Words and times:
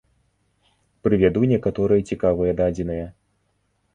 Прывяду 1.07 1.41
некаторыя 1.51 2.07
цікавыя 2.15 2.57
дадзеныя. 2.61 3.05